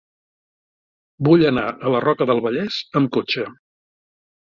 [1.27, 3.45] Vull anar a la Roca del Vallès amb cotxe.